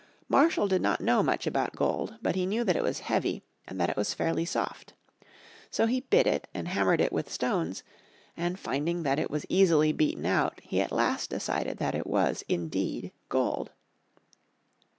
Marshall 0.27 0.67
did 0.67 0.81
not 0.81 0.99
know 0.99 1.21
much 1.21 1.45
about 1.45 1.75
gold, 1.75 2.15
but 2.23 2.33
he 2.33 2.47
knew 2.47 2.63
that 2.63 2.75
it 2.75 2.81
was 2.81 3.01
heavy, 3.01 3.43
and 3.67 3.79
that 3.79 3.87
it 3.87 3.95
was 3.95 4.15
fairly 4.15 4.45
soft. 4.45 4.93
So 5.69 5.85
he 5.85 5.99
bit 5.99 6.47
and 6.55 6.67
hammered 6.69 6.99
it 6.99 7.13
with 7.13 7.31
stones, 7.31 7.83
and 8.35 8.57
finding 8.59 9.03
that 9.03 9.19
it 9.19 9.29
was 9.29 9.45
easily 9.47 9.91
beaten 9.93 10.25
out 10.25 10.59
he 10.63 10.81
at 10.81 10.91
last 10.91 11.29
decided 11.29 11.77
that 11.77 11.93
it 11.93 12.07
was 12.07 12.43
indeed 12.49 13.11
gold. 13.29 13.73